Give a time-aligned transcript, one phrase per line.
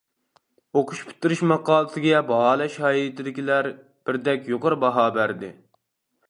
[0.79, 3.71] ئوقۇش پۈتتۈرۈش ماقالىسىگە باھالاش ھەيئىتىدىكىلەر
[4.09, 5.53] بىردەك يۇقىرى باھا بەردى.